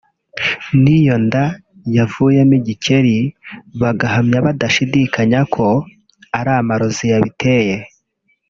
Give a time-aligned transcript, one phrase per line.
[0.81, 1.45] n’iyo nda
[1.95, 3.17] yavuyemo igikeri
[3.81, 5.67] bagahamya badashidikanya ko
[6.37, 7.75] ari amarozi yabiteye